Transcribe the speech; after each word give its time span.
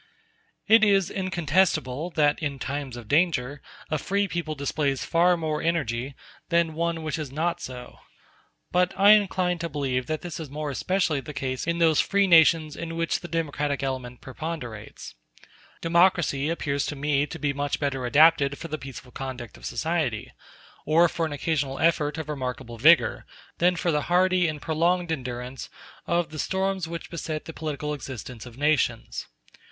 It 0.67 0.83
is 0.83 1.11
incontestable 1.11 2.09
that 2.15 2.41
in 2.41 2.57
times 2.57 2.97
of 2.97 3.07
danger 3.07 3.61
a 3.91 3.99
free 3.99 4.27
people 4.27 4.55
displays 4.55 5.05
far 5.05 5.37
more 5.37 5.61
energy 5.61 6.15
than 6.49 6.73
one 6.73 7.03
which 7.03 7.19
is 7.19 7.31
not 7.31 7.61
so. 7.61 7.99
But 8.71 8.95
I 8.97 9.11
incline 9.11 9.59
to 9.59 9.69
believe 9.69 10.07
that 10.07 10.21
this 10.21 10.39
is 10.39 10.49
more 10.49 10.71
especially 10.71 11.19
the 11.21 11.35
case 11.35 11.67
in 11.67 11.77
those 11.77 11.99
free 12.01 12.25
nations 12.25 12.75
in 12.75 12.95
which 12.95 13.19
the 13.19 13.27
democratic 13.27 13.83
element 13.83 14.21
preponderates. 14.21 15.13
Democracy 15.81 16.49
appears 16.49 16.87
to 16.87 16.95
me 16.95 17.27
to 17.27 17.37
be 17.37 17.53
much 17.53 17.79
better 17.79 18.03
adapted 18.03 18.57
for 18.57 18.69
the 18.69 18.79
peaceful 18.79 19.11
conduct 19.11 19.55
of 19.55 19.67
society, 19.67 20.31
or 20.83 21.07
for 21.07 21.27
an 21.27 21.31
occasional 21.31 21.77
effort 21.77 22.17
of 22.17 22.27
remarkable 22.27 22.79
vigor, 22.79 23.23
than 23.59 23.75
for 23.75 23.91
the 23.91 24.01
hardy 24.01 24.47
and 24.47 24.63
prolonged 24.63 25.11
endurance 25.11 25.69
of 26.07 26.31
the 26.31 26.39
storms 26.39 26.87
which 26.87 27.11
beset 27.11 27.45
the 27.45 27.53
political 27.53 27.93
existence 27.93 28.47
of 28.47 28.57
nations. 28.57 29.27